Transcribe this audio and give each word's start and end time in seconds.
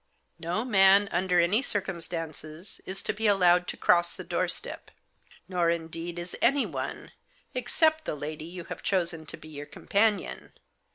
"No 0.49 0.65
man, 0.65 1.07
under 1.11 1.39
any 1.39 1.61
circumstances, 1.61 2.81
is 2.87 3.03
to 3.03 3.13
be 3.13 3.27
allowed 3.27 3.67
to 3.67 3.77
cross 3.77 4.15
the 4.15 4.23
doorstep; 4.23 4.89
nor, 5.47 5.69
indeed, 5.69 6.17
is 6.17 6.35
anyone, 6.41 7.11
except 7.53 8.05
the 8.05 8.15
lady 8.15 8.45
you 8.45 8.63
have 8.63 8.81
chosen 8.81 9.27
to 9.27 9.37
be 9.37 9.49
your 9.49 9.67
companion." 9.67 10.53